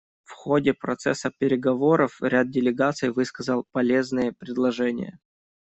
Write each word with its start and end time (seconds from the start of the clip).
В 0.23 0.31
ходе 0.31 0.73
процесса 0.73 1.29
переговоров 1.29 2.17
ряд 2.21 2.49
делегаций 2.49 3.11
высказал 3.11 3.67
полезные 3.71 4.33
предложения. 4.33 5.19